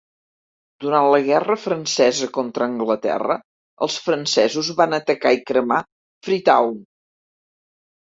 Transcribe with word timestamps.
Durant 0.85 1.09
la 1.15 1.19
guerra 1.27 1.57
francesa 1.65 2.31
contra 2.39 2.67
Anglaterra, 2.69 3.37
els 3.89 4.01
francesos 4.09 4.75
van 4.83 5.01
atacar 5.03 5.37
i 5.39 5.43
cremar 5.53 5.81
Freetown. 6.27 6.85